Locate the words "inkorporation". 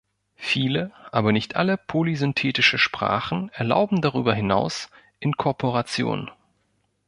5.19-6.31